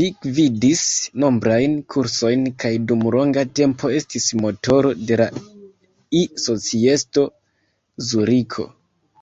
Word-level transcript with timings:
Li 0.00 0.04
gvidis 0.24 0.82
nombrajn 1.24 1.72
kursojn 1.94 2.44
kaj 2.64 2.70
dum 2.92 3.02
longa 3.14 3.44
tempo 3.60 3.90
estis 3.96 4.28
motoro 4.44 4.94
de 5.10 5.18
la 5.22 5.28
E-Societo 6.22 7.26
Zuriko. 8.12 8.70